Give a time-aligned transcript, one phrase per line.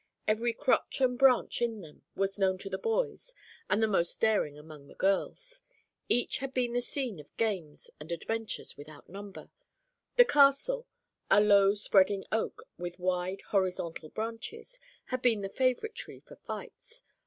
[0.27, 3.35] Every crotch and branch in them was known to the boys
[3.69, 5.61] and the most daring among the girls;
[6.09, 9.51] each had been the scene of games and adventures without number.
[10.15, 10.87] "The Castle,"
[11.29, 17.03] a low spreading oak with wide, horizontal branches, had been the favorite tree for fights.